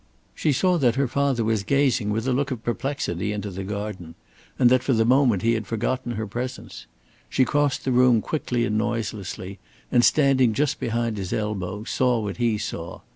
She 0.33 0.51
saw 0.51 0.79
that 0.79 0.95
her 0.95 1.07
father 1.07 1.43
was 1.43 1.61
gazing 1.61 2.09
with 2.09 2.27
a 2.27 2.33
look 2.33 2.49
of 2.49 2.63
perplexity 2.63 3.31
into 3.31 3.51
the 3.51 3.63
garden, 3.63 4.15
and 4.57 4.67
that 4.71 4.81
for 4.81 4.93
the 4.93 5.05
moment 5.05 5.43
he 5.43 5.53
had 5.53 5.67
forgotten 5.67 6.13
her 6.13 6.25
presence. 6.25 6.87
She 7.29 7.45
crossed 7.45 7.85
the 7.85 7.91
room 7.91 8.19
quickly 8.19 8.65
and 8.65 8.79
noiselessly, 8.79 9.59
and 9.91 10.03
standing 10.03 10.53
just 10.53 10.79
behind 10.79 11.17
his 11.17 11.31
elbow, 11.33 11.83
saw 11.83 12.19
what 12.19 12.37
he 12.37 12.57
saw. 12.57 13.01